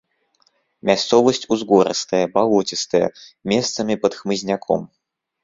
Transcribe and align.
Мясцовасць 0.89 1.45
узгорыстая, 1.55 2.23
балоцістая, 2.39 3.07
месцамі 3.53 4.01
пад 4.07 4.13
хмызняком. 4.23 4.81